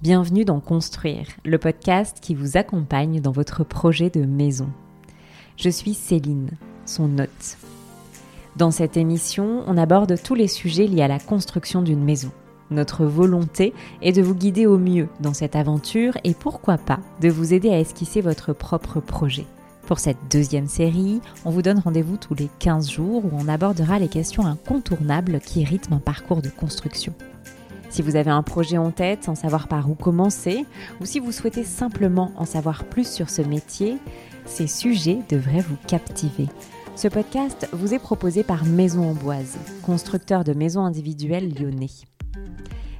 [0.00, 4.68] Bienvenue dans Construire, le podcast qui vous accompagne dans votre projet de maison.
[5.56, 6.50] Je suis Céline,
[6.86, 7.58] son hôte.
[8.54, 12.30] Dans cette émission, on aborde tous les sujets liés à la construction d'une maison.
[12.70, 17.28] Notre volonté est de vous guider au mieux dans cette aventure et pourquoi pas de
[17.28, 19.46] vous aider à esquisser votre propre projet.
[19.88, 23.98] Pour cette deuxième série, on vous donne rendez-vous tous les 15 jours où on abordera
[23.98, 27.14] les questions incontournables qui rythment un parcours de construction.
[27.90, 30.66] Si vous avez un projet en tête sans savoir par où commencer,
[31.00, 33.98] ou si vous souhaitez simplement en savoir plus sur ce métier,
[34.44, 36.48] ces sujets devraient vous captiver.
[36.96, 41.90] Ce podcast vous est proposé par Maison Amboise, constructeur de maisons individuelles lyonnais.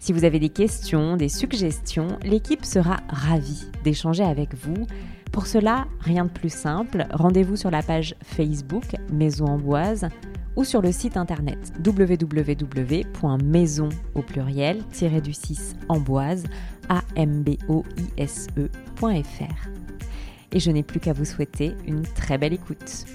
[0.00, 4.86] Si vous avez des questions, des suggestions, l'équipe sera ravie d'échanger avec vous.
[5.32, 10.08] Pour cela, rien de plus simple, rendez-vous sur la page Facebook Maison Amboise
[10.56, 14.82] ou sur le site internet www.maison au pluriel
[15.22, 16.44] du 6 amboise
[17.16, 17.78] amboise.fr.
[20.52, 23.06] Et je n'ai plus qu'à vous souhaiter une très belle écoute.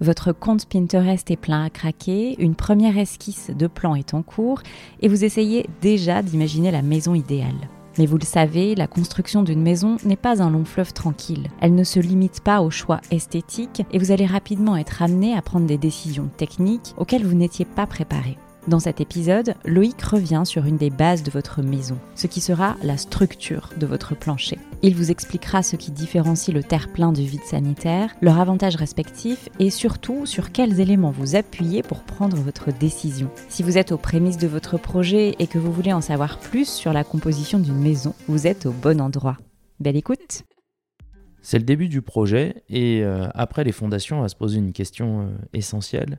[0.00, 4.62] Votre compte Pinterest est plein à craquer, une première esquisse de plan est en cours
[5.00, 7.68] et vous essayez déjà d'imaginer la maison idéale.
[7.98, 11.48] Mais vous le savez, la construction d'une maison n'est pas un long fleuve tranquille.
[11.60, 15.42] Elle ne se limite pas aux choix esthétiques et vous allez rapidement être amené à
[15.42, 18.38] prendre des décisions techniques auxquelles vous n'étiez pas préparé.
[18.68, 22.76] Dans cet épisode, Loïc revient sur une des bases de votre maison, ce qui sera
[22.82, 24.58] la structure de votre plancher.
[24.82, 29.70] Il vous expliquera ce qui différencie le terre-plein du vide sanitaire, leurs avantages respectifs et
[29.70, 33.30] surtout sur quels éléments vous appuyez pour prendre votre décision.
[33.48, 36.68] Si vous êtes aux prémices de votre projet et que vous voulez en savoir plus
[36.68, 39.38] sur la composition d'une maison, vous êtes au bon endroit.
[39.80, 40.42] Belle écoute
[41.40, 44.72] c'est le début du projet et euh, après les fondations, on va se poser une
[44.72, 46.18] question euh, essentielle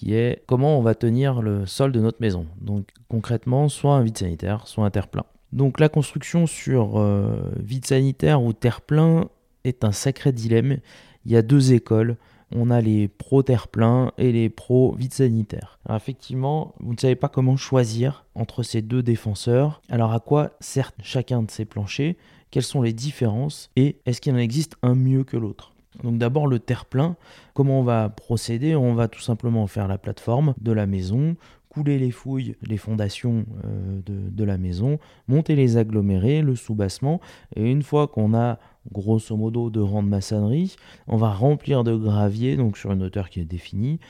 [0.00, 2.46] qui est comment on va tenir le sol de notre maison.
[2.62, 5.26] Donc concrètement, soit un vide sanitaire, soit un terre-plein.
[5.52, 9.28] Donc la construction sur euh, vide sanitaire ou terre-plein
[9.64, 10.78] est un sacré dilemme.
[11.26, 12.16] Il y a deux écoles.
[12.56, 15.78] On a les pro terre-plein et les pro vide sanitaire.
[15.84, 19.82] Alors effectivement, vous ne savez pas comment choisir entre ces deux défenseurs.
[19.90, 22.14] Alors à quoi sert chacun de ces planchers?
[22.50, 23.68] Quelles sont les différences?
[23.76, 25.74] Et est-ce qu'il en existe un mieux que l'autre?
[26.02, 27.16] Donc d'abord le terre-plein,
[27.54, 28.76] comment on va procéder?
[28.76, 31.36] On va tout simplement faire la plateforme de la maison,
[31.68, 37.20] couler les fouilles, les fondations euh, de, la maison, monter les agglomérés, le soubassement,
[37.54, 38.58] et une fois qu'on a
[38.92, 43.30] grosso modo deux rangs de maçonnerie, on va remplir de gravier, donc sur une hauteur
[43.30, 44.00] qui est définie,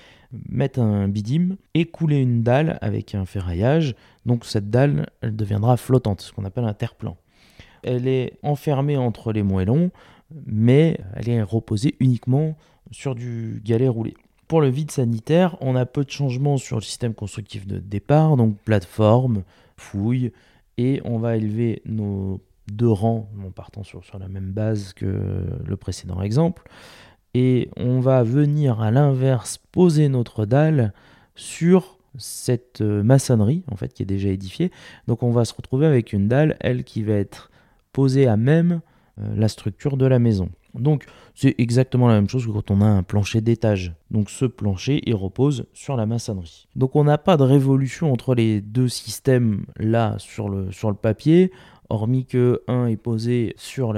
[0.48, 3.94] mettre un bidim et couler une dalle avec un ferraillage.
[4.26, 7.16] Donc cette dalle, elle deviendra flottante, ce qu'on appelle un terre-plan.
[7.82, 9.91] Elle est enfermée entre les moellons,
[10.46, 12.56] mais elle est reposée uniquement
[12.91, 14.14] sur du galet roulé.
[14.48, 18.36] Pour le vide sanitaire, on a peu de changements sur le système constructif de départ,
[18.36, 19.44] donc plateforme,
[19.76, 20.32] fouille,
[20.76, 22.41] et on va élever nos
[22.72, 25.06] deux rangs en partant sur, la même base que
[25.64, 26.62] le précédent exemple.
[27.34, 30.92] Et on va venir à l'inverse poser notre dalle
[31.36, 34.72] sur cette maçonnerie en fait qui est déjà édifiée.
[35.06, 37.50] Donc on va se retrouver avec une dalle, elle qui va être
[37.92, 38.80] posée à même
[39.34, 40.50] la structure de la maison.
[40.75, 41.04] Donc
[41.34, 43.92] c'est exactement la même chose que quand on a un plancher d'étage.
[44.10, 46.69] Donc ce plancher, il repose sur la maçonnerie.
[46.76, 50.97] Donc on n'a pas de révolution entre les deux systèmes là sur le, sur le
[50.97, 51.50] papier,
[51.88, 53.94] hormis que un est posé sur,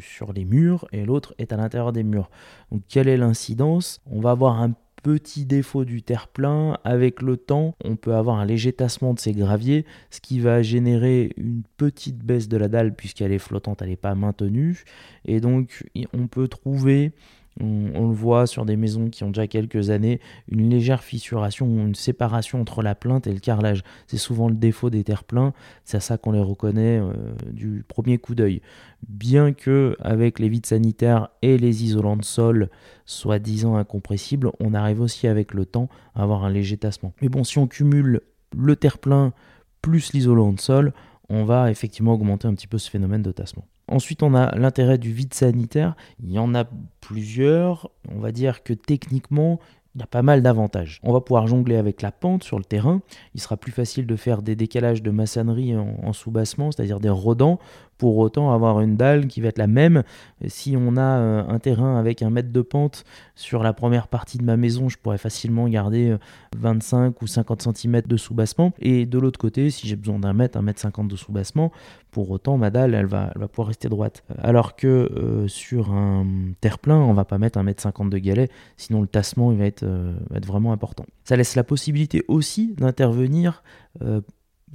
[0.00, 2.30] sur les murs et l'autre est à l'intérieur des murs.
[2.70, 4.00] Donc quelle est l'incidence?
[4.10, 4.72] On va avoir un
[5.06, 9.30] petit défaut du terre-plein, avec le temps, on peut avoir un léger tassement de ces
[9.30, 13.90] graviers, ce qui va générer une petite baisse de la dalle puisqu'elle est flottante, elle
[13.90, 14.82] n'est pas maintenue.
[15.24, 17.12] Et donc, on peut trouver
[17.60, 21.78] on, le voit sur des maisons qui ont déjà quelques années, une légère fissuration ou
[21.78, 23.82] une séparation entre la plainte et le carrelage.
[24.06, 25.52] C'est souvent le défaut des terres pleins,
[25.84, 27.12] c'est à ça qu'on les reconnaît euh,
[27.50, 28.60] du premier coup d'œil.
[29.08, 32.68] Bien que avec les vides sanitaires et les isolants de sol
[33.04, 37.12] soi-disant incompressibles, on arrive aussi avec le temps à avoir un léger tassement.
[37.22, 38.20] Mais bon, si on cumule
[38.56, 39.32] le terre-plein
[39.80, 40.92] plus l'isolant de sol,
[41.28, 43.66] on va effectivement augmenter un petit peu ce phénomène de tassement.
[43.88, 45.94] Ensuite, on a l'intérêt du vide sanitaire.
[46.22, 46.64] Il y en a
[47.00, 47.90] plusieurs.
[48.12, 49.60] On va dire que techniquement,
[49.94, 51.00] il y a pas mal d'avantages.
[51.04, 53.00] On va pouvoir jongler avec la pente sur le terrain.
[53.34, 57.08] Il sera plus facile de faire des décalages de maçonnerie en, en sous-bassement, c'est-à-dire des
[57.08, 57.58] rodants,
[57.98, 60.02] pour autant avoir une dalle qui va être la même.
[60.46, 63.04] Si on a euh, un terrain avec un mètre de pente
[63.34, 66.16] sur la première partie de ma maison, je pourrais facilement garder
[66.56, 68.72] 25 euh, ou 50 cm de soubassement.
[68.78, 71.72] Et de l'autre côté, si j'ai besoin d'un mètre, un mètre 50 de soubassement,
[72.10, 74.24] pour autant ma dalle, elle va, va pouvoir rester droite.
[74.38, 76.26] Alors que euh, sur un
[76.60, 79.66] terre-plein, on va pas mettre un mètre 50 de galet, sinon le tassement il va
[79.66, 81.06] être, va être vraiment important.
[81.24, 83.62] Ça laisse la possibilité aussi d'intervenir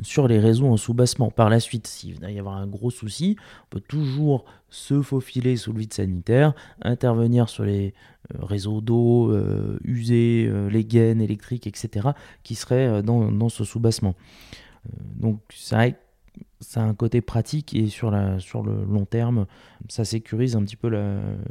[0.02, 1.32] sur les réseaux en sous-bassement.
[1.32, 3.36] Par la suite, s'il venait y avoir un gros souci,
[3.66, 7.94] on peut toujours se faufiler sous le vide sanitaire, intervenir sur les
[8.34, 12.10] euh, réseaux d'eau euh, usés, euh, les gaines électriques, etc.,
[12.44, 14.16] qui seraient dans, ce sous-bassement.
[15.16, 15.82] donc ça
[16.76, 19.46] a un côté pratique et sur, le long terme,
[19.90, 20.90] ça sécurise un petit peu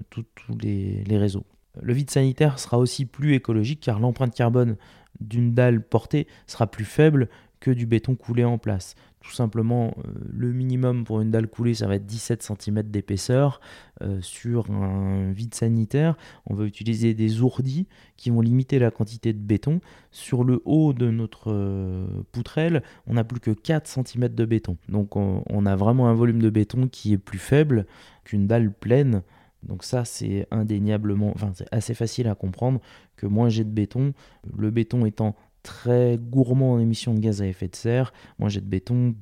[0.09, 1.45] tous les réseaux.
[1.81, 4.77] Le vide sanitaire sera aussi plus écologique car l'empreinte carbone
[5.21, 7.29] d'une dalle portée sera plus faible
[7.61, 8.95] que du béton coulé en place.
[9.21, 13.61] Tout simplement, euh, le minimum pour une dalle coulée, ça va être 17 cm d'épaisseur.
[14.01, 16.17] Euh, sur un vide sanitaire,
[16.47, 17.87] on va utiliser des ourdis
[18.17, 19.81] qui vont limiter la quantité de béton.
[20.11, 24.79] Sur le haut de notre euh, poutrelle, on n'a plus que 4 cm de béton.
[24.89, 27.87] Donc on, on, a vraiment un volume de béton qui est plus faible
[28.25, 29.23] qu'une dalle pleine.
[29.63, 32.81] Donc ça, c'est indéniablement, enfin c'est assez facile à comprendre
[33.17, 34.15] que moins j'ai de béton,
[34.57, 38.61] le béton étant très gourmand en émissions de gaz à effet de serre, moins j'ai
[38.61, 39.15] de béton,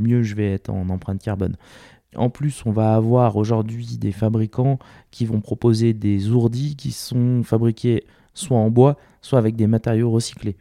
[0.00, 1.56] mieux je vais être en empreinte carbone.
[2.16, 4.78] En plus, on va avoir aujourd'hui des fabricants
[5.10, 8.04] qui vont proposer des ourdis qui sont fabriqués
[8.34, 10.56] soit en bois, soit avec des matériaux recyclés.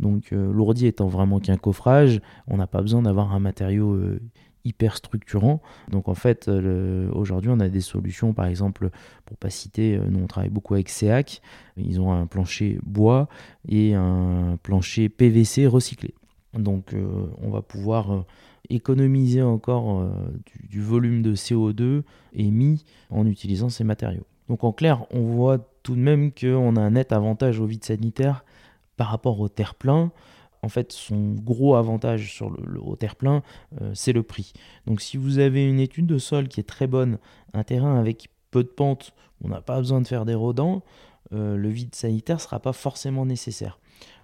[0.00, 4.20] Donc euh, l'ourdi étant vraiment qu'un coffrage, on n'a pas besoin d'avoir un matériau euh,
[4.64, 5.60] hyper structurant.
[5.90, 8.90] Donc en fait, euh, aujourd'hui, on a des solutions, par exemple,
[9.24, 11.42] pour pas citer, nous on travaille beaucoup avec SEAC,
[11.76, 13.28] ils ont un plancher bois
[13.68, 16.14] et un plancher PVC recyclé.
[16.54, 16.94] Donc
[17.40, 18.24] on va pouvoir
[18.68, 20.06] économiser encore
[20.44, 22.02] du, du, volume de CO2
[22.34, 24.26] émis en utilisant ces matériaux.
[24.48, 27.84] Donc en clair, on voit tout de même qu'on a un net avantage au vide
[27.84, 28.44] sanitaire
[28.96, 30.12] par rapport au terre-plein.
[30.62, 33.42] En fait, son gros avantage sur le, au terre-plein,
[33.80, 34.52] euh, c'est le prix.
[34.86, 37.18] Donc si vous avez une étude de sol qui est très bonne,
[37.52, 39.12] un terrain avec peu de pente,
[39.42, 40.82] on n'a pas besoin de faire des rodants,
[41.32, 43.80] euh, le vide sanitaire ne sera pas forcément nécessaire.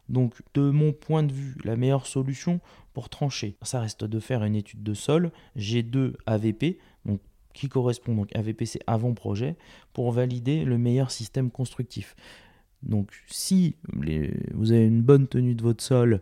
[0.08, 2.60] Donc de mon point de vue, la meilleure solution
[2.94, 7.20] pour trancher, ça reste de faire une étude de sol G2 AVP, donc
[7.52, 9.56] qui correspond donc AVP c'est avant-projet,
[9.92, 12.14] pour valider le meilleur système constructif.
[12.82, 13.76] Donc si
[14.54, 16.20] vous avez une bonne tenue de votre sol,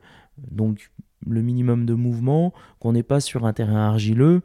[0.50, 0.91] donc
[1.26, 4.43] le minimum de mouvement, qu'on n'est pas sur un terrain argileux,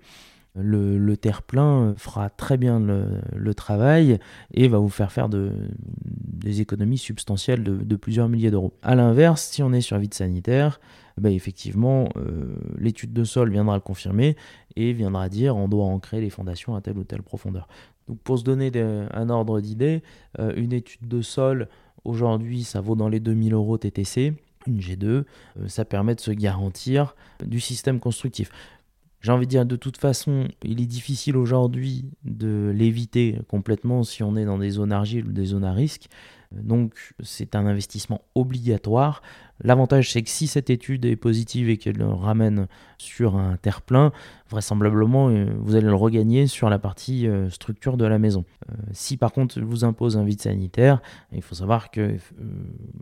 [0.55, 4.19] le, terre-plein fera très bien le, travail
[4.53, 8.73] et va vous faire faire des économies substantielles de, plusieurs milliers d'euros.
[8.81, 10.79] A l'inverse, si on est sur vide sanitaire,
[11.17, 14.35] bah effectivement, euh, l'étude de sol viendra le confirmer
[14.75, 17.67] et viendra dire on doit ancrer les fondations à telle ou telle profondeur.
[18.07, 18.71] Donc pour se donner
[19.13, 20.01] un ordre d'idée,
[20.39, 21.67] euh, une étude de sol,
[22.05, 24.33] aujourd'hui, ça vaut dans les 2000 euros TTC
[24.67, 25.23] une G2, euh,
[25.67, 28.51] ça permet de se garantir du système constructif.
[29.21, 34.23] J'ai envie de dire, de toute façon, il est difficile aujourd'hui de l'éviter complètement si
[34.23, 36.07] on est dans des zones argiles ou des zones à risque.
[36.51, 39.21] Donc c'est un investissement obligatoire.
[39.63, 42.67] L'avantage c'est que si cette étude est positive et qu'elle ramène
[42.97, 44.11] sur un terre-plein,
[44.49, 48.43] vraisemblablement euh, vous allez le regagner sur la partie euh, structure de la maison.
[48.69, 51.01] Euh, si par contre vous impose un vide sanitaire,
[51.31, 52.17] il faut savoir que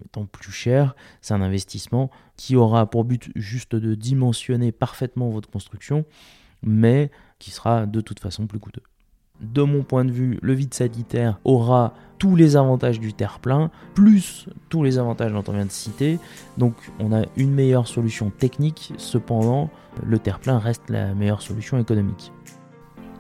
[0.06, 5.50] étant plus cher, c'est un investissement qui aura pour but juste de dimensionner parfaitement votre
[5.50, 6.06] construction,
[6.62, 7.10] mais
[7.40, 8.84] qui sera de toute façon plus coûteux
[9.42, 14.48] de mon point de vue, le vide sanitaire aura tous les avantages du terre-plein, plus
[14.68, 16.20] tous les avantages dont on vient de citer.
[16.58, 19.70] Donc on a une meilleure solution technique, cependant
[20.06, 22.32] le terre-plein reste la meilleure solution économique.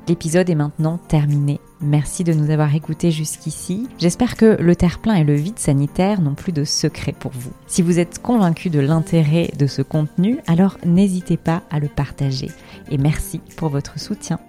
[0.08, 1.60] L'épisode est maintenant terminé.
[1.82, 3.88] Merci de nous avoir écoutés jusqu'ici.
[4.00, 7.52] J'espère que le terre-plein et le vide sanitaire n'ont plus de secret pour vous.
[7.68, 12.50] Si vous êtes convaincu de l'intérêt de ce contenu, alors n'hésitez pas à le partager.
[12.90, 14.40] Et merci pour votre soutien.